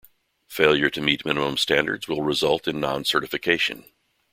Failure 0.47 0.89
to 0.89 0.99
meet 0.99 1.25
minimum 1.27 1.57
standards 1.57 2.07
will 2.07 2.23
result 2.23 2.67
in 2.67 2.79
non-certification. 2.79 3.85